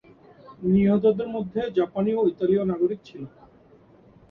নিহতদের 0.65 1.27
মধ্যে 1.27 1.61
জাপানি 1.77 2.11
ও 2.15 2.21
ইতালীয় 2.27 2.63
নাগরিক 2.65 2.99
ছিল। 3.03 3.23